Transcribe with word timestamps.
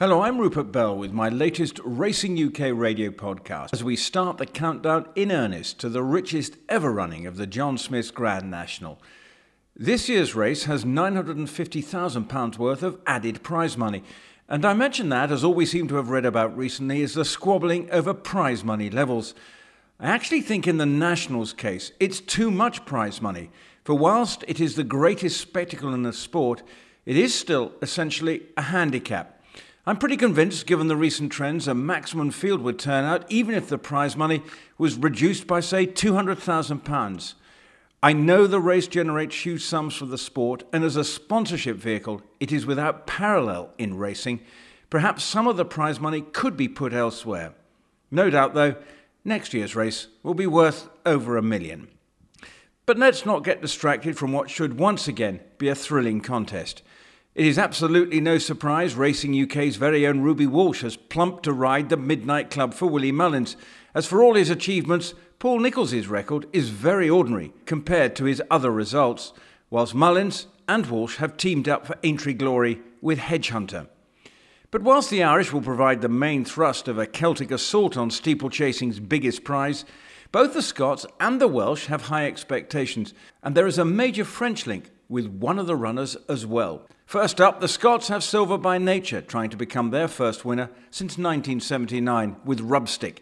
Hello, 0.00 0.22
I'm 0.22 0.38
Rupert 0.38 0.72
Bell 0.72 0.96
with 0.96 1.12
my 1.12 1.28
latest 1.28 1.78
Racing 1.84 2.42
UK 2.42 2.70
radio 2.72 3.10
podcast 3.10 3.74
as 3.74 3.84
we 3.84 3.96
start 3.96 4.38
the 4.38 4.46
countdown 4.46 5.06
in 5.14 5.30
earnest 5.30 5.78
to 5.80 5.90
the 5.90 6.02
richest 6.02 6.56
ever 6.70 6.90
running 6.90 7.26
of 7.26 7.36
the 7.36 7.46
John 7.46 7.76
Smith's 7.76 8.10
Grand 8.10 8.50
National. 8.50 8.98
This 9.76 10.08
year's 10.08 10.34
race 10.34 10.64
has 10.64 10.86
£950,000 10.86 12.56
worth 12.56 12.82
of 12.82 12.98
added 13.06 13.42
prize 13.42 13.76
money. 13.76 14.02
And 14.48 14.64
I 14.64 14.72
mention 14.72 15.10
that 15.10 15.30
as 15.30 15.44
all 15.44 15.52
we 15.52 15.66
seem 15.66 15.86
to 15.88 15.96
have 15.96 16.08
read 16.08 16.24
about 16.24 16.56
recently 16.56 17.02
is 17.02 17.12
the 17.12 17.26
squabbling 17.26 17.90
over 17.90 18.14
prize 18.14 18.64
money 18.64 18.88
levels. 18.88 19.34
I 19.98 20.06
actually 20.08 20.40
think 20.40 20.66
in 20.66 20.78
the 20.78 20.86
Nationals 20.86 21.52
case, 21.52 21.92
it's 22.00 22.20
too 22.20 22.50
much 22.50 22.86
prize 22.86 23.20
money, 23.20 23.50
for 23.84 23.92
whilst 23.92 24.46
it 24.48 24.60
is 24.60 24.76
the 24.76 24.82
greatest 24.82 25.38
spectacle 25.38 25.92
in 25.92 26.04
the 26.04 26.14
sport, 26.14 26.62
it 27.04 27.18
is 27.18 27.34
still 27.34 27.72
essentially 27.82 28.44
a 28.56 28.62
handicap. 28.62 29.36
I'm 29.86 29.96
pretty 29.96 30.18
convinced, 30.18 30.66
given 30.66 30.88
the 30.88 30.96
recent 30.96 31.32
trends, 31.32 31.66
a 31.66 31.74
maximum 31.74 32.30
field 32.30 32.60
would 32.60 32.78
turn 32.78 33.04
out 33.04 33.24
even 33.30 33.54
if 33.54 33.68
the 33.68 33.78
prize 33.78 34.14
money 34.14 34.42
was 34.76 34.96
reduced 34.96 35.46
by, 35.46 35.60
say, 35.60 35.86
£200,000. 35.86 37.34
I 38.02 38.12
know 38.12 38.46
the 38.46 38.60
race 38.60 38.86
generates 38.86 39.44
huge 39.44 39.62
sums 39.62 39.94
for 39.94 40.06
the 40.06 40.18
sport, 40.18 40.64
and 40.72 40.84
as 40.84 40.96
a 40.96 41.04
sponsorship 41.04 41.76
vehicle, 41.76 42.22
it 42.40 42.52
is 42.52 42.66
without 42.66 43.06
parallel 43.06 43.70
in 43.78 43.96
racing. 43.96 44.40
Perhaps 44.90 45.24
some 45.24 45.46
of 45.46 45.56
the 45.56 45.64
prize 45.64 45.98
money 45.98 46.20
could 46.20 46.56
be 46.56 46.68
put 46.68 46.92
elsewhere. 46.92 47.54
No 48.10 48.28
doubt, 48.28 48.54
though, 48.54 48.76
next 49.24 49.54
year's 49.54 49.76
race 49.76 50.08
will 50.22 50.34
be 50.34 50.46
worth 50.46 50.88
over 51.06 51.36
a 51.36 51.42
million. 51.42 51.88
But 52.84 52.98
let's 52.98 53.24
not 53.24 53.44
get 53.44 53.62
distracted 53.62 54.18
from 54.18 54.32
what 54.32 54.50
should 54.50 54.78
once 54.78 55.08
again 55.08 55.40
be 55.58 55.68
a 55.68 55.74
thrilling 55.74 56.20
contest. 56.20 56.82
It 57.32 57.46
is 57.46 57.58
absolutely 57.58 58.20
no 58.20 58.38
surprise 58.38 58.96
Racing 58.96 59.40
UK's 59.40 59.76
very 59.76 60.04
own 60.04 60.20
Ruby 60.20 60.48
Walsh 60.48 60.82
has 60.82 60.96
plumped 60.96 61.44
to 61.44 61.52
ride 61.52 61.88
the 61.88 61.96
Midnight 61.96 62.50
Club 62.50 62.74
for 62.74 62.86
Willie 62.86 63.12
Mullins. 63.12 63.56
As 63.94 64.04
for 64.04 64.20
all 64.20 64.34
his 64.34 64.50
achievements, 64.50 65.14
Paul 65.38 65.60
Nicholls' 65.60 66.08
record 66.08 66.46
is 66.52 66.70
very 66.70 67.08
ordinary 67.08 67.52
compared 67.66 68.16
to 68.16 68.24
his 68.24 68.42
other 68.50 68.72
results, 68.72 69.32
whilst 69.70 69.94
Mullins 69.94 70.48
and 70.66 70.86
Walsh 70.86 71.18
have 71.18 71.36
teamed 71.36 71.68
up 71.68 71.86
for 71.86 71.96
Aintree 72.02 72.34
Glory 72.34 72.82
with 73.00 73.20
Hedgehunter. 73.20 73.86
But 74.72 74.82
whilst 74.82 75.08
the 75.08 75.22
Irish 75.22 75.52
will 75.52 75.62
provide 75.62 76.00
the 76.00 76.08
main 76.08 76.44
thrust 76.44 76.88
of 76.88 76.98
a 76.98 77.06
Celtic 77.06 77.52
assault 77.52 77.96
on 77.96 78.10
steeplechasing's 78.10 78.98
biggest 78.98 79.44
prize, 79.44 79.84
both 80.32 80.52
the 80.52 80.62
Scots 80.62 81.06
and 81.20 81.40
the 81.40 81.48
Welsh 81.48 81.86
have 81.86 82.02
high 82.02 82.26
expectations, 82.26 83.14
and 83.40 83.54
there 83.54 83.68
is 83.68 83.78
a 83.78 83.84
major 83.84 84.24
French 84.24 84.66
link 84.66 84.90
with 85.10 85.26
one 85.26 85.58
of 85.58 85.66
the 85.66 85.76
runners 85.76 86.16
as 86.28 86.46
well. 86.46 86.86
First 87.04 87.40
up, 87.40 87.60
the 87.60 87.68
Scots 87.68 88.08
have 88.08 88.22
silver 88.22 88.56
by 88.56 88.78
nature, 88.78 89.20
trying 89.20 89.50
to 89.50 89.56
become 89.56 89.90
their 89.90 90.08
first 90.08 90.44
winner 90.44 90.70
since 90.90 91.18
1979 91.18 92.36
with 92.44 92.60
Rubstic. 92.60 93.18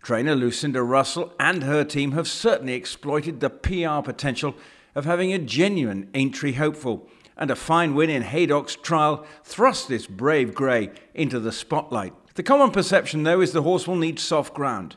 Trainer 0.00 0.36
Lucinda 0.36 0.82
Russell 0.82 1.32
and 1.40 1.64
her 1.64 1.82
team 1.82 2.12
have 2.12 2.28
certainly 2.28 2.74
exploited 2.74 3.40
the 3.40 3.50
PR 3.50 4.00
potential 4.02 4.54
of 4.94 5.04
having 5.04 5.32
a 5.32 5.38
genuine 5.38 6.08
Aintree 6.14 6.52
hopeful, 6.52 7.08
and 7.36 7.50
a 7.50 7.56
fine 7.56 7.96
win 7.96 8.10
in 8.10 8.22
Haydock's 8.22 8.76
trial 8.76 9.26
thrust 9.42 9.88
this 9.88 10.06
brave 10.06 10.54
grey 10.54 10.90
into 11.14 11.40
the 11.40 11.50
spotlight. 11.50 12.14
The 12.34 12.44
common 12.44 12.70
perception, 12.70 13.24
though, 13.24 13.40
is 13.40 13.50
the 13.50 13.62
horse 13.62 13.88
will 13.88 13.96
need 13.96 14.20
soft 14.20 14.54
ground. 14.54 14.94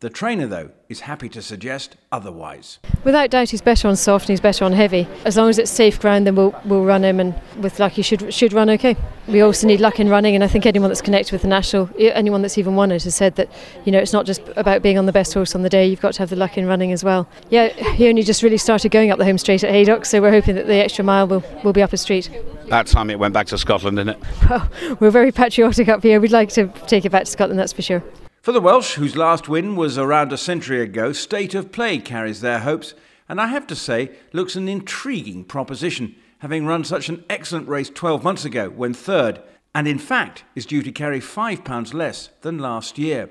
The 0.00 0.08
trainer, 0.08 0.46
though, 0.46 0.70
is 0.88 1.00
happy 1.00 1.28
to 1.28 1.42
suggest 1.42 1.96
otherwise. 2.10 2.78
Without 3.04 3.28
doubt, 3.28 3.50
he's 3.50 3.60
better 3.60 3.86
on 3.86 3.96
soft 3.96 4.24
and 4.24 4.30
he's 4.30 4.40
better 4.40 4.64
on 4.64 4.72
heavy. 4.72 5.06
As 5.26 5.36
long 5.36 5.50
as 5.50 5.58
it's 5.58 5.70
safe 5.70 6.00
ground, 6.00 6.26
then 6.26 6.36
we'll, 6.36 6.58
we'll 6.64 6.86
run 6.86 7.04
him, 7.04 7.20
and 7.20 7.34
with 7.58 7.78
luck, 7.78 7.92
he 7.92 8.00
should 8.00 8.32
should 8.32 8.54
run 8.54 8.70
okay. 8.70 8.96
We 9.28 9.42
also 9.42 9.66
need 9.66 9.78
luck 9.78 10.00
in 10.00 10.08
running, 10.08 10.34
and 10.34 10.42
I 10.42 10.46
think 10.46 10.64
anyone 10.64 10.88
that's 10.88 11.02
connected 11.02 11.32
with 11.32 11.42
the 11.42 11.48
national, 11.48 11.90
anyone 11.98 12.40
that's 12.40 12.56
even 12.56 12.76
won 12.76 12.92
it, 12.92 13.02
has 13.02 13.14
said 13.14 13.36
that 13.36 13.50
you 13.84 13.92
know 13.92 13.98
it's 13.98 14.14
not 14.14 14.24
just 14.24 14.40
about 14.56 14.80
being 14.80 14.96
on 14.96 15.04
the 15.04 15.12
best 15.12 15.34
horse 15.34 15.54
on 15.54 15.60
the 15.60 15.68
day. 15.68 15.86
You've 15.86 16.00
got 16.00 16.14
to 16.14 16.20
have 16.20 16.30
the 16.30 16.36
luck 16.36 16.56
in 16.56 16.66
running 16.66 16.92
as 16.92 17.04
well. 17.04 17.28
Yeah, 17.50 17.68
he 17.68 18.08
only 18.08 18.22
just 18.22 18.42
really 18.42 18.56
started 18.56 18.90
going 18.90 19.10
up 19.10 19.18
the 19.18 19.26
home 19.26 19.36
straight 19.36 19.62
at 19.64 19.70
Haydock, 19.70 20.06
so 20.06 20.22
we're 20.22 20.30
hoping 20.30 20.54
that 20.54 20.66
the 20.66 20.76
extra 20.76 21.04
mile 21.04 21.26
will, 21.26 21.44
will 21.62 21.74
be 21.74 21.82
up 21.82 21.92
a 21.92 21.98
street. 21.98 22.30
That 22.68 22.86
time 22.86 23.10
it 23.10 23.18
went 23.18 23.34
back 23.34 23.48
to 23.48 23.58
Scotland, 23.58 23.98
didn't 23.98 24.16
it? 24.16 24.22
Well, 24.48 24.96
we're 24.98 25.10
very 25.10 25.30
patriotic 25.30 25.88
up 25.90 26.02
here. 26.02 26.22
We'd 26.22 26.32
like 26.32 26.48
to 26.50 26.68
take 26.86 27.04
it 27.04 27.10
back 27.10 27.26
to 27.26 27.30
Scotland, 27.30 27.60
that's 27.60 27.74
for 27.74 27.82
sure. 27.82 28.02
For 28.50 28.54
the 28.54 28.60
Welsh, 28.60 28.94
whose 28.94 29.16
last 29.16 29.48
win 29.48 29.76
was 29.76 29.96
around 29.96 30.32
a 30.32 30.36
century 30.36 30.82
ago, 30.82 31.12
State 31.12 31.54
of 31.54 31.70
Play 31.70 31.98
carries 31.98 32.40
their 32.40 32.58
hopes, 32.58 32.94
and 33.28 33.40
I 33.40 33.46
have 33.46 33.64
to 33.68 33.76
say, 33.76 34.10
looks 34.32 34.56
an 34.56 34.66
intriguing 34.66 35.44
proposition, 35.44 36.16
having 36.40 36.66
run 36.66 36.82
such 36.82 37.08
an 37.08 37.24
excellent 37.30 37.68
race 37.68 37.88
12 37.90 38.24
months 38.24 38.44
ago 38.44 38.68
when 38.68 38.92
third, 38.92 39.40
and 39.72 39.86
in 39.86 40.00
fact 40.00 40.42
is 40.56 40.66
due 40.66 40.82
to 40.82 40.90
carry 40.90 41.20
£5 41.20 41.94
less 41.94 42.30
than 42.40 42.58
last 42.58 42.98
year. 42.98 43.30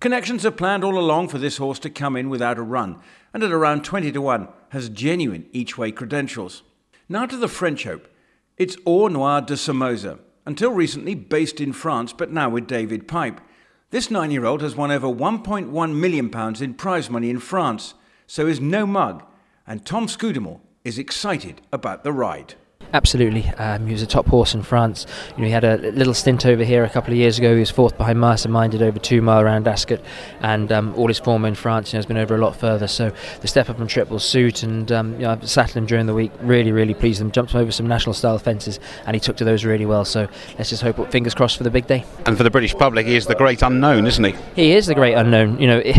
Connections 0.00 0.46
are 0.46 0.50
planned 0.50 0.82
all 0.82 0.98
along 0.98 1.28
for 1.28 1.36
this 1.36 1.58
horse 1.58 1.78
to 1.80 1.90
come 1.90 2.16
in 2.16 2.30
without 2.30 2.56
a 2.56 2.62
run, 2.62 3.02
and 3.34 3.42
at 3.42 3.52
around 3.52 3.84
20 3.84 4.12
to 4.12 4.22
1 4.22 4.48
has 4.70 4.88
genuine 4.88 5.44
each 5.52 5.76
way 5.76 5.92
credentials. 5.92 6.62
Now 7.06 7.26
to 7.26 7.36
the 7.36 7.48
French 7.48 7.84
hope. 7.84 8.08
It's 8.56 8.78
Or 8.86 9.10
Noir 9.10 9.42
de 9.42 9.58
Somoza, 9.58 10.20
until 10.46 10.70
recently 10.72 11.14
based 11.14 11.60
in 11.60 11.74
France, 11.74 12.14
but 12.14 12.32
now 12.32 12.48
with 12.48 12.66
David 12.66 13.06
Pipe. 13.06 13.42
This 13.90 14.10
nine 14.10 14.30
year 14.30 14.44
old 14.44 14.60
has 14.60 14.76
won 14.76 14.90
over 14.90 15.06
£1.1 15.06 15.94
million 15.94 16.62
in 16.62 16.74
prize 16.74 17.08
money 17.08 17.30
in 17.30 17.38
France, 17.38 17.94
so 18.26 18.46
is 18.46 18.60
no 18.60 18.86
mug, 18.86 19.24
and 19.66 19.86
Tom 19.86 20.08
Scudamore 20.08 20.60
is 20.84 20.98
excited 20.98 21.62
about 21.72 22.04
the 22.04 22.12
ride. 22.12 22.54
Absolutely, 22.92 23.46
um, 23.58 23.86
he 23.86 23.92
was 23.92 24.02
a 24.02 24.06
top 24.06 24.26
horse 24.26 24.54
in 24.54 24.62
France. 24.62 25.06
You 25.36 25.42
know, 25.42 25.46
he 25.46 25.52
had 25.52 25.64
a 25.64 25.76
little 25.76 26.14
stint 26.14 26.46
over 26.46 26.64
here 26.64 26.84
a 26.84 26.88
couple 26.88 27.12
of 27.12 27.18
years 27.18 27.38
ago. 27.38 27.52
He 27.52 27.60
was 27.60 27.70
fourth 27.70 27.98
behind 27.98 28.18
Masterminded 28.18 28.80
over 28.80 28.98
two 28.98 29.20
mile 29.20 29.40
around 29.40 29.68
Ascot, 29.68 30.00
and 30.40 30.72
um, 30.72 30.94
all 30.96 31.08
his 31.08 31.18
form 31.18 31.44
in 31.44 31.54
France 31.54 31.92
you 31.92 31.96
know, 31.96 31.98
has 31.98 32.06
been 32.06 32.16
over 32.16 32.34
a 32.34 32.38
lot 32.38 32.56
further. 32.56 32.88
So 32.88 33.12
the 33.40 33.48
step 33.48 33.68
up 33.68 33.78
and 33.78 33.90
triple 33.90 34.18
suit, 34.18 34.62
and 34.62 34.90
um, 34.90 35.12
you 35.14 35.20
know, 35.20 35.32
I've 35.32 35.48
sat 35.48 35.76
him 35.76 35.86
during 35.86 36.06
the 36.06 36.14
week. 36.14 36.32
Really, 36.40 36.72
really 36.72 36.94
pleased 36.94 37.20
him. 37.20 37.30
Jumped 37.30 37.54
over 37.54 37.70
some 37.70 37.86
national 37.86 38.14
style 38.14 38.38
fences, 38.38 38.80
and 39.06 39.14
he 39.14 39.20
took 39.20 39.36
to 39.36 39.44
those 39.44 39.64
really 39.64 39.86
well. 39.86 40.04
So 40.04 40.28
let's 40.56 40.70
just 40.70 40.82
hope, 40.82 41.10
fingers 41.10 41.34
crossed 41.34 41.58
for 41.58 41.64
the 41.64 41.70
big 41.70 41.86
day. 41.86 42.04
And 42.24 42.36
for 42.36 42.42
the 42.42 42.50
British 42.50 42.74
public, 42.74 43.06
he 43.06 43.16
is 43.16 43.26
the 43.26 43.34
great 43.34 43.62
unknown, 43.62 44.06
isn't 44.06 44.24
he? 44.24 44.34
He 44.56 44.72
is 44.72 44.86
the 44.86 44.94
great 44.94 45.14
unknown. 45.14 45.60
You 45.60 45.66
know, 45.66 45.78
it, 45.78 45.96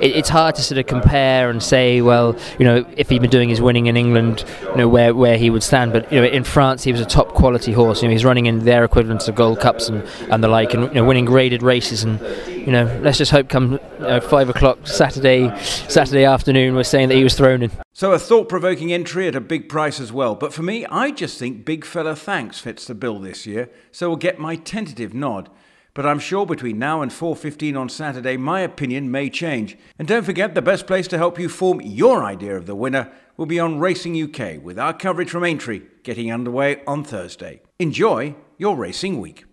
it, 0.00 0.16
it's 0.16 0.28
hard 0.28 0.54
to 0.54 0.62
sort 0.62 0.78
of 0.78 0.86
compare 0.86 1.50
and 1.50 1.62
say, 1.62 2.00
well, 2.00 2.36
you 2.58 2.64
know, 2.64 2.86
if 2.96 3.10
he'd 3.10 3.20
been 3.20 3.30
doing 3.30 3.50
his 3.50 3.60
winning 3.60 3.86
in 3.86 3.96
England, 3.96 4.44
you 4.62 4.76
know, 4.76 4.88
where 4.88 5.14
where 5.14 5.36
he 5.36 5.50
would 5.50 5.62
stand. 5.62 5.92
But 5.92 6.10
you 6.10 6.20
know, 6.20 6.29
in 6.30 6.44
France, 6.44 6.84
he 6.84 6.92
was 6.92 7.00
a 7.00 7.06
top 7.06 7.28
quality 7.28 7.72
horse. 7.72 8.02
You 8.02 8.08
know, 8.08 8.12
he's 8.12 8.24
running 8.24 8.46
in 8.46 8.60
their 8.60 8.84
equivalents 8.84 9.28
of 9.28 9.34
Gold 9.34 9.60
Cups 9.60 9.88
and, 9.88 10.02
and 10.30 10.42
the 10.42 10.48
like, 10.48 10.74
and 10.74 10.84
you 10.84 10.94
know, 10.94 11.04
winning 11.04 11.24
graded 11.24 11.62
races. 11.62 12.02
And 12.02 12.20
you 12.48 12.72
know, 12.72 12.84
let's 13.02 13.18
just 13.18 13.30
hope 13.30 13.48
come 13.48 13.72
you 13.72 13.80
know, 13.98 14.20
five 14.20 14.48
o'clock 14.48 14.86
Saturday 14.86 15.54
Saturday 15.60 16.24
afternoon, 16.24 16.74
we're 16.74 16.82
saying 16.84 17.08
that 17.08 17.16
he 17.16 17.24
was 17.24 17.34
thrown 17.34 17.62
in. 17.62 17.70
So 17.92 18.12
a 18.12 18.18
thought-provoking 18.18 18.92
entry 18.92 19.28
at 19.28 19.34
a 19.34 19.40
big 19.40 19.68
price 19.68 20.00
as 20.00 20.12
well. 20.12 20.34
But 20.34 20.54
for 20.54 20.62
me, 20.62 20.86
I 20.86 21.10
just 21.10 21.38
think 21.38 21.64
Big 21.64 21.84
Fella 21.84 22.16
Thanks 22.16 22.58
fits 22.58 22.86
the 22.86 22.94
bill 22.94 23.18
this 23.18 23.46
year, 23.46 23.70
so 23.92 24.08
we'll 24.08 24.16
get 24.16 24.38
my 24.38 24.56
tentative 24.56 25.12
nod. 25.12 25.50
But 26.00 26.08
I'm 26.08 26.18
sure 26.18 26.46
between 26.46 26.78
now 26.78 27.02
and 27.02 27.12
4:15 27.12 27.76
on 27.76 27.90
Saturday, 27.90 28.38
my 28.38 28.60
opinion 28.60 29.10
may 29.10 29.28
change. 29.28 29.76
And 29.98 30.08
don't 30.08 30.24
forget, 30.24 30.54
the 30.54 30.62
best 30.62 30.86
place 30.86 31.06
to 31.08 31.18
help 31.18 31.38
you 31.38 31.50
form 31.50 31.82
your 31.82 32.24
idea 32.24 32.56
of 32.56 32.64
the 32.64 32.74
winner 32.74 33.12
will 33.36 33.44
be 33.44 33.60
on 33.60 33.78
Racing 33.78 34.16
UK 34.16 34.56
with 34.62 34.78
our 34.78 34.94
coverage 34.94 35.28
from 35.28 35.44
Aintree 35.44 35.82
getting 36.02 36.32
underway 36.32 36.82
on 36.86 37.04
Thursday. 37.04 37.60
Enjoy 37.78 38.34
your 38.56 38.76
racing 38.76 39.20
week. 39.20 39.44